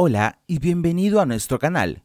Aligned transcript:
Hola 0.00 0.38
y 0.46 0.60
bienvenido 0.60 1.20
a 1.20 1.26
nuestro 1.26 1.58
canal. 1.58 2.04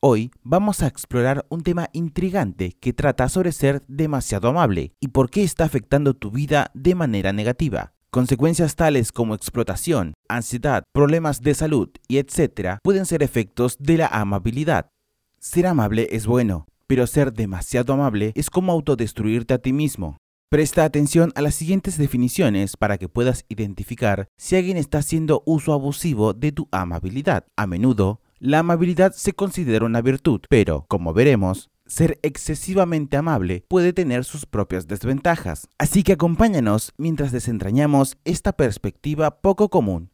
Hoy 0.00 0.30
vamos 0.42 0.82
a 0.82 0.86
explorar 0.86 1.46
un 1.48 1.62
tema 1.62 1.88
intrigante 1.94 2.72
que 2.78 2.92
trata 2.92 3.30
sobre 3.30 3.52
ser 3.52 3.80
demasiado 3.88 4.50
amable 4.50 4.92
y 5.00 5.08
por 5.08 5.30
qué 5.30 5.42
está 5.42 5.64
afectando 5.64 6.12
tu 6.12 6.30
vida 6.30 6.70
de 6.74 6.94
manera 6.94 7.32
negativa. 7.32 7.94
Consecuencias 8.10 8.76
tales 8.76 9.10
como 9.10 9.34
explotación, 9.34 10.12
ansiedad, 10.28 10.84
problemas 10.92 11.40
de 11.40 11.54
salud 11.54 11.88
y 12.08 12.18
etc. 12.18 12.76
pueden 12.82 13.06
ser 13.06 13.22
efectos 13.22 13.78
de 13.78 13.96
la 13.96 14.08
amabilidad. 14.08 14.90
Ser 15.38 15.66
amable 15.66 16.08
es 16.10 16.26
bueno, 16.26 16.66
pero 16.86 17.06
ser 17.06 17.32
demasiado 17.32 17.94
amable 17.94 18.32
es 18.34 18.50
como 18.50 18.70
autodestruirte 18.70 19.54
a 19.54 19.58
ti 19.58 19.72
mismo. 19.72 20.18
Presta 20.50 20.82
atención 20.82 21.30
a 21.36 21.42
las 21.42 21.54
siguientes 21.54 21.96
definiciones 21.96 22.76
para 22.76 22.98
que 22.98 23.08
puedas 23.08 23.44
identificar 23.48 24.28
si 24.36 24.56
alguien 24.56 24.76
está 24.78 24.98
haciendo 24.98 25.44
uso 25.46 25.72
abusivo 25.72 26.34
de 26.34 26.50
tu 26.50 26.66
amabilidad. 26.72 27.46
A 27.54 27.68
menudo, 27.68 28.20
la 28.40 28.58
amabilidad 28.58 29.12
se 29.12 29.32
considera 29.32 29.86
una 29.86 30.02
virtud, 30.02 30.40
pero, 30.48 30.86
como 30.88 31.12
veremos, 31.12 31.70
ser 31.86 32.18
excesivamente 32.22 33.16
amable 33.16 33.64
puede 33.68 33.92
tener 33.92 34.24
sus 34.24 34.44
propias 34.44 34.88
desventajas. 34.88 35.68
Así 35.78 36.02
que 36.02 36.14
acompáñanos 36.14 36.94
mientras 36.96 37.30
desentrañamos 37.30 38.18
esta 38.24 38.52
perspectiva 38.52 39.40
poco 39.42 39.68
común. 39.68 40.10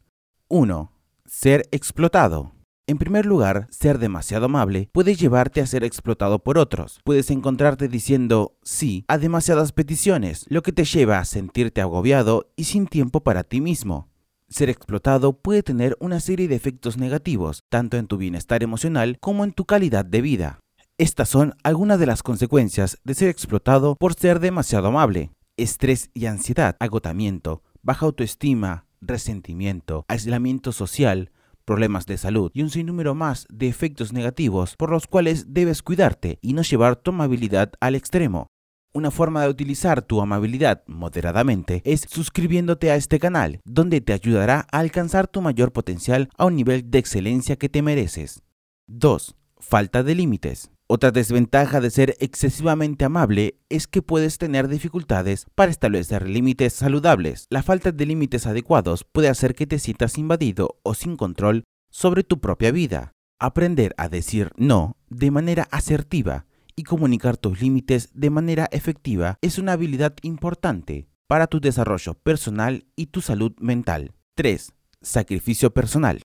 1. 0.49 0.91
Ser 1.25 1.67
explotado. 1.71 2.56
En 2.89 2.97
primer 2.99 3.25
lugar, 3.25 3.67
ser 3.69 3.99
demasiado 3.99 4.45
amable 4.45 4.89
puede 4.93 5.15
llevarte 5.15 5.59
a 5.59 5.67
ser 5.67 5.83
explotado 5.83 6.39
por 6.39 6.57
otros. 6.57 7.01
Puedes 7.03 7.29
encontrarte 7.31 7.89
diciendo 7.89 8.57
sí 8.63 9.03
a 9.09 9.17
demasiadas 9.17 9.73
peticiones, 9.73 10.45
lo 10.47 10.61
que 10.61 10.71
te 10.71 10.85
lleva 10.85 11.19
a 11.19 11.25
sentirte 11.25 11.81
agobiado 11.81 12.49
y 12.55 12.63
sin 12.63 12.87
tiempo 12.87 13.23
para 13.23 13.43
ti 13.43 13.59
mismo. 13.59 14.07
Ser 14.47 14.69
explotado 14.69 15.33
puede 15.33 15.63
tener 15.63 15.97
una 15.99 16.21
serie 16.21 16.47
de 16.47 16.55
efectos 16.55 16.97
negativos, 16.97 17.59
tanto 17.67 17.97
en 17.97 18.07
tu 18.07 18.15
bienestar 18.15 18.63
emocional 18.63 19.17
como 19.19 19.43
en 19.43 19.51
tu 19.51 19.65
calidad 19.65 20.05
de 20.05 20.21
vida. 20.21 20.59
Estas 20.97 21.27
son 21.27 21.55
algunas 21.63 21.99
de 21.99 22.05
las 22.05 22.23
consecuencias 22.23 22.99
de 23.03 23.15
ser 23.15 23.27
explotado 23.27 23.97
por 23.99 24.13
ser 24.13 24.39
demasiado 24.39 24.87
amable. 24.87 25.31
Estrés 25.57 26.09
y 26.13 26.27
ansiedad, 26.27 26.77
agotamiento, 26.79 27.63
baja 27.81 28.05
autoestima, 28.05 28.85
resentimiento, 29.01 30.05
aislamiento 30.07 30.71
social, 30.71 31.31
problemas 31.67 32.05
de 32.05 32.17
salud 32.17 32.49
y 32.53 32.63
un 32.63 32.69
sinnúmero 32.69 33.13
más 33.13 33.45
de 33.49 33.67
efectos 33.67 34.13
negativos 34.13 34.75
por 34.77 34.89
los 34.89 35.05
cuales 35.05 35.53
debes 35.53 35.83
cuidarte 35.83 36.39
y 36.41 36.53
no 36.53 36.61
llevar 36.61 36.95
tu 36.95 37.11
amabilidad 37.11 37.73
al 37.81 37.93
extremo. 37.95 38.47
Una 38.93 39.11
forma 39.11 39.43
de 39.43 39.49
utilizar 39.49 40.01
tu 40.01 40.21
amabilidad 40.21 40.83
moderadamente 40.87 41.81
es 41.83 42.07
suscribiéndote 42.09 42.89
a 42.89 42.95
este 42.95 43.19
canal, 43.19 43.59
donde 43.65 43.99
te 43.99 44.13
ayudará 44.13 44.65
a 44.71 44.79
alcanzar 44.79 45.27
tu 45.27 45.41
mayor 45.41 45.73
potencial 45.73 46.29
a 46.37 46.45
un 46.45 46.55
nivel 46.55 46.89
de 46.89 46.99
excelencia 46.99 47.57
que 47.57 47.69
te 47.69 47.81
mereces. 47.81 48.41
2. 48.87 49.35
Falta 49.59 50.03
de 50.03 50.15
límites. 50.15 50.71
Otra 50.89 51.11
desventaja 51.11 51.81
de 51.81 51.89
ser 51.89 52.15
excesivamente 52.21 53.03
amable 53.03 53.59
es 53.67 53.87
que 53.87 54.01
puedes 54.01 54.37
tener 54.37 54.69
dificultades 54.69 55.45
para 55.53 55.69
establecer 55.69 56.29
límites 56.29 56.71
saludables. 56.71 57.45
La 57.49 57.61
falta 57.61 57.91
de 57.91 58.05
límites 58.05 58.47
adecuados 58.47 59.03
puede 59.03 59.27
hacer 59.27 59.53
que 59.53 59.67
te 59.67 59.79
sientas 59.79 60.17
invadido 60.17 60.79
o 60.83 60.93
sin 60.93 61.17
control 61.17 61.65
sobre 61.89 62.23
tu 62.23 62.39
propia 62.39 62.71
vida. 62.71 63.11
Aprender 63.37 63.93
a 63.97 64.07
decir 64.07 64.51
no 64.55 64.95
de 65.09 65.29
manera 65.29 65.67
asertiva 65.71 66.45
y 66.77 66.83
comunicar 66.83 67.35
tus 67.35 67.59
límites 67.59 68.09
de 68.13 68.29
manera 68.29 68.69
efectiva 68.71 69.39
es 69.41 69.57
una 69.57 69.73
habilidad 69.73 70.15
importante 70.21 71.09
para 71.27 71.47
tu 71.47 71.59
desarrollo 71.59 72.13
personal 72.13 72.85
y 72.95 73.07
tu 73.07 73.19
salud 73.19 73.51
mental. 73.59 74.13
3. 74.35 74.71
Sacrificio 75.01 75.73
personal. 75.73 76.21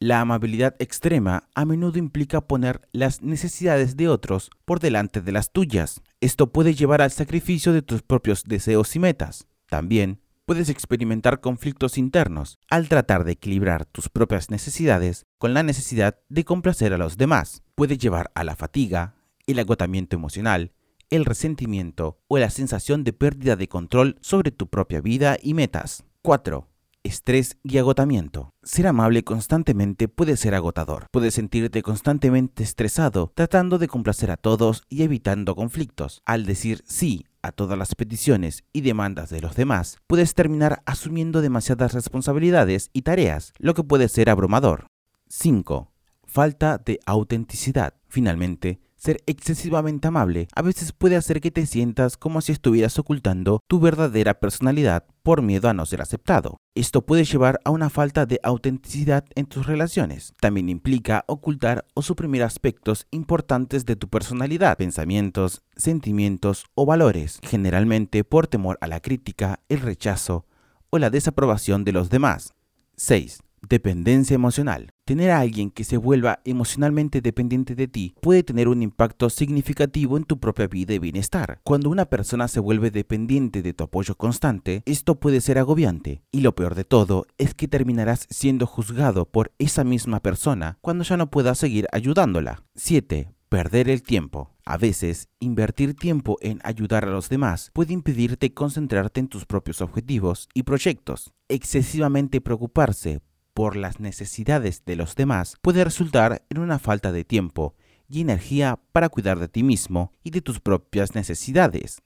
La 0.00 0.20
amabilidad 0.20 0.76
extrema 0.78 1.48
a 1.56 1.64
menudo 1.64 1.98
implica 1.98 2.40
poner 2.40 2.88
las 2.92 3.20
necesidades 3.20 3.96
de 3.96 4.08
otros 4.08 4.48
por 4.64 4.78
delante 4.78 5.20
de 5.20 5.32
las 5.32 5.50
tuyas. 5.50 6.02
Esto 6.20 6.52
puede 6.52 6.74
llevar 6.74 7.02
al 7.02 7.10
sacrificio 7.10 7.72
de 7.72 7.82
tus 7.82 8.02
propios 8.02 8.44
deseos 8.44 8.94
y 8.94 9.00
metas. 9.00 9.48
También 9.66 10.20
puedes 10.46 10.68
experimentar 10.68 11.40
conflictos 11.40 11.98
internos 11.98 12.60
al 12.70 12.88
tratar 12.88 13.24
de 13.24 13.32
equilibrar 13.32 13.86
tus 13.86 14.08
propias 14.08 14.50
necesidades 14.50 15.26
con 15.36 15.52
la 15.52 15.64
necesidad 15.64 16.20
de 16.28 16.44
complacer 16.44 16.92
a 16.92 16.98
los 16.98 17.16
demás. 17.16 17.64
Puede 17.74 17.98
llevar 17.98 18.30
a 18.36 18.44
la 18.44 18.54
fatiga, 18.54 19.16
el 19.48 19.58
agotamiento 19.58 20.14
emocional, 20.14 20.70
el 21.10 21.24
resentimiento 21.24 22.20
o 22.28 22.38
la 22.38 22.50
sensación 22.50 23.02
de 23.02 23.14
pérdida 23.14 23.56
de 23.56 23.66
control 23.66 24.16
sobre 24.20 24.52
tu 24.52 24.68
propia 24.68 25.00
vida 25.00 25.38
y 25.42 25.54
metas. 25.54 26.04
4 26.22 26.68
estrés 27.02 27.56
y 27.62 27.78
agotamiento. 27.78 28.50
Ser 28.62 28.86
amable 28.86 29.24
constantemente 29.24 30.08
puede 30.08 30.36
ser 30.36 30.54
agotador. 30.54 31.06
Puedes 31.10 31.34
sentirte 31.34 31.82
constantemente 31.82 32.62
estresado, 32.62 33.32
tratando 33.34 33.78
de 33.78 33.88
complacer 33.88 34.30
a 34.30 34.36
todos 34.36 34.82
y 34.88 35.02
evitando 35.02 35.54
conflictos. 35.54 36.20
Al 36.24 36.46
decir 36.46 36.82
sí 36.86 37.26
a 37.42 37.52
todas 37.52 37.78
las 37.78 37.94
peticiones 37.94 38.64
y 38.72 38.82
demandas 38.82 39.30
de 39.30 39.40
los 39.40 39.54
demás, 39.54 39.98
puedes 40.06 40.34
terminar 40.34 40.82
asumiendo 40.86 41.40
demasiadas 41.40 41.92
responsabilidades 41.94 42.90
y 42.92 43.02
tareas, 43.02 43.52
lo 43.58 43.74
que 43.74 43.84
puede 43.84 44.08
ser 44.08 44.28
abrumador. 44.30 44.86
5. 45.28 45.92
Falta 46.24 46.78
de 46.78 47.00
autenticidad. 47.06 47.94
Finalmente, 48.08 48.80
ser 48.98 49.22
excesivamente 49.26 50.08
amable 50.08 50.48
a 50.54 50.62
veces 50.62 50.92
puede 50.92 51.16
hacer 51.16 51.40
que 51.40 51.50
te 51.50 51.64
sientas 51.66 52.16
como 52.16 52.40
si 52.40 52.52
estuvieras 52.52 52.98
ocultando 52.98 53.60
tu 53.66 53.80
verdadera 53.80 54.40
personalidad 54.40 55.06
por 55.22 55.40
miedo 55.42 55.68
a 55.68 55.74
no 55.74 55.86
ser 55.86 56.02
aceptado. 56.02 56.58
Esto 56.74 57.06
puede 57.06 57.24
llevar 57.24 57.60
a 57.64 57.70
una 57.70 57.90
falta 57.90 58.26
de 58.26 58.40
autenticidad 58.42 59.24
en 59.34 59.46
tus 59.46 59.66
relaciones. 59.66 60.34
También 60.40 60.68
implica 60.68 61.24
ocultar 61.26 61.86
o 61.94 62.02
suprimir 62.02 62.42
aspectos 62.42 63.06
importantes 63.10 63.86
de 63.86 63.96
tu 63.96 64.08
personalidad, 64.08 64.76
pensamientos, 64.76 65.62
sentimientos 65.76 66.66
o 66.74 66.86
valores, 66.86 67.40
generalmente 67.42 68.24
por 68.24 68.46
temor 68.46 68.78
a 68.80 68.86
la 68.86 69.00
crítica, 69.00 69.60
el 69.68 69.80
rechazo 69.80 70.46
o 70.90 70.98
la 70.98 71.10
desaprobación 71.10 71.84
de 71.84 71.92
los 71.92 72.10
demás. 72.10 72.54
6. 72.96 73.42
Dependencia 73.66 74.34
emocional. 74.34 74.92
Tener 75.04 75.30
a 75.30 75.40
alguien 75.40 75.70
que 75.70 75.84
se 75.84 75.96
vuelva 75.96 76.40
emocionalmente 76.44 77.20
dependiente 77.20 77.74
de 77.74 77.88
ti 77.88 78.14
puede 78.20 78.42
tener 78.42 78.68
un 78.68 78.82
impacto 78.82 79.30
significativo 79.30 80.16
en 80.16 80.24
tu 80.24 80.38
propia 80.38 80.66
vida 80.66 80.94
y 80.94 80.98
bienestar. 80.98 81.60
Cuando 81.64 81.90
una 81.90 82.06
persona 82.06 82.46
se 82.48 82.60
vuelve 82.60 82.90
dependiente 82.90 83.62
de 83.62 83.72
tu 83.72 83.84
apoyo 83.84 84.14
constante, 84.16 84.82
esto 84.86 85.18
puede 85.18 85.40
ser 85.40 85.58
agobiante. 85.58 86.22
Y 86.30 86.40
lo 86.40 86.54
peor 86.54 86.74
de 86.74 86.84
todo 86.84 87.26
es 87.38 87.54
que 87.54 87.68
terminarás 87.68 88.26
siendo 88.30 88.66
juzgado 88.66 89.24
por 89.24 89.52
esa 89.58 89.84
misma 89.84 90.20
persona 90.20 90.78
cuando 90.80 91.04
ya 91.04 91.16
no 91.16 91.30
puedas 91.30 91.58
seguir 91.58 91.86
ayudándola. 91.92 92.64
7. 92.74 93.32
Perder 93.48 93.88
el 93.88 94.02
tiempo. 94.02 94.54
A 94.66 94.76
veces, 94.76 95.30
invertir 95.40 95.94
tiempo 95.94 96.36
en 96.42 96.60
ayudar 96.62 97.06
a 97.06 97.10
los 97.10 97.30
demás 97.30 97.70
puede 97.72 97.94
impedirte 97.94 98.52
concentrarte 98.52 99.20
en 99.20 99.28
tus 99.28 99.46
propios 99.46 99.80
objetivos 99.80 100.50
y 100.52 100.64
proyectos. 100.64 101.32
Excesivamente 101.48 102.42
preocuparse 102.42 103.22
por 103.58 103.74
las 103.74 103.98
necesidades 103.98 104.84
de 104.84 104.94
los 104.94 105.16
demás 105.16 105.56
puede 105.60 105.82
resultar 105.82 106.46
en 106.48 106.58
una 106.58 106.78
falta 106.78 107.10
de 107.10 107.24
tiempo 107.24 107.74
y 108.08 108.20
energía 108.20 108.78
para 108.92 109.08
cuidar 109.08 109.40
de 109.40 109.48
ti 109.48 109.64
mismo 109.64 110.12
y 110.22 110.30
de 110.30 110.42
tus 110.42 110.60
propias 110.60 111.16
necesidades. 111.16 112.00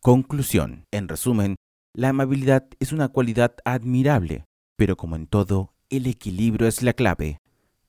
Conclusión. 0.00 0.86
En 0.90 1.08
resumen, 1.08 1.56
la 1.92 2.08
amabilidad 2.08 2.66
es 2.80 2.92
una 2.92 3.08
cualidad 3.08 3.54
admirable, 3.66 4.46
pero 4.76 4.96
como 4.96 5.14
en 5.16 5.26
todo, 5.26 5.74
el 5.90 6.06
equilibrio 6.06 6.66
es 6.66 6.82
la 6.82 6.94
clave. 6.94 7.36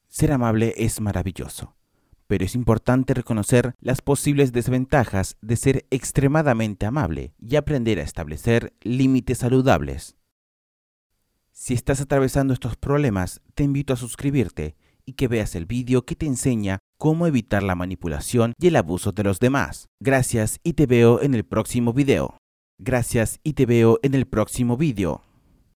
Ser 0.10 0.34
amable 0.34 0.74
es 0.76 1.00
maravilloso, 1.00 1.74
pero 2.28 2.44
es 2.44 2.54
importante 2.54 3.14
reconocer 3.14 3.76
las 3.80 4.02
posibles 4.02 4.52
desventajas 4.52 5.38
de 5.40 5.56
ser 5.56 5.86
extremadamente 5.90 6.86
amable 6.86 7.34
y 7.40 7.56
aprender 7.56 7.98
a 8.00 8.04
establecer 8.04 8.74
límites 8.82 9.38
saludables. 9.38 10.18
Si 11.58 11.74
estás 11.74 12.02
atravesando 12.02 12.54
estos 12.54 12.76
problemas, 12.76 13.42
te 13.54 13.64
invito 13.64 13.94
a 13.94 13.96
suscribirte 13.96 14.76
y 15.06 15.14
que 15.14 15.30
veas 15.30 15.56
el 15.56 15.66
vídeo 15.66 16.06
que 16.06 16.14
te 16.14 16.26
enseña 16.26 16.80
cómo 16.98 17.28
evitar 17.28 17.64
la 17.64 17.76
manipulación 17.76 18.52
y 18.60 18.68
el 18.68 18.76
abuso 18.76 19.14
de 19.14 19.24
los 19.24 19.40
demás. 19.40 19.88
Gracias 20.02 20.60
y 20.64 20.74
te 20.74 20.86
veo 20.86 21.22
en 21.22 21.34
el 21.34 21.46
próximo 21.46 21.94
video. 21.94 22.38
Gracias 22.78 23.40
y 23.42 23.54
te 23.54 23.66
veo 23.66 24.00
en 24.04 24.16
el 24.16 24.28
próximo 24.28 24.76
vídeo. 24.76 25.22